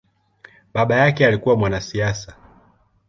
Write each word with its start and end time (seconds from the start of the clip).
Baba 0.73 0.95
yake 0.95 1.25
alikua 1.27 1.55
mwanasiasa. 1.55 2.35